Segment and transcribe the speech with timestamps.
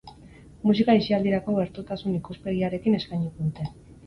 [0.69, 3.71] Musika aisialdirako gertutasun ikuspegiarekin eskainiko dute.